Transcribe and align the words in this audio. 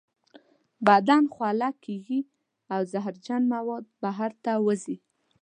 بدن 0.87 1.23
خوله 1.33 1.69
کیږي 1.83 2.19
او 2.73 2.79
زهرجن 2.91 3.41
مواد 3.53 3.83
بهر 4.01 4.31
ته 4.43 4.51
وځي. 4.65 4.97